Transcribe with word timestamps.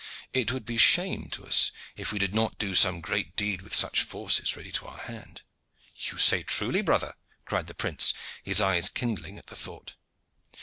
It 0.33 0.51
would 0.51 0.65
be 0.65 0.79
shame 0.79 1.29
to 1.29 1.45
us 1.45 1.71
if 1.95 2.11
we 2.11 2.17
did 2.17 2.33
not 2.33 2.57
do 2.57 2.73
some 2.73 3.01
great 3.01 3.35
deed 3.35 3.61
with 3.61 3.75
such 3.75 4.01
forces 4.01 4.55
ready 4.57 4.71
to 4.71 4.87
our 4.87 4.97
hand." 4.97 5.43
"You 5.95 6.17
say 6.17 6.41
truly, 6.41 6.81
brother," 6.81 7.13
cried 7.45 7.67
the 7.67 7.75
prince, 7.75 8.11
his 8.41 8.59
eyes 8.59 8.89
kindling 8.89 9.37
at 9.37 9.45
the 9.45 9.55
thought. 9.55 9.93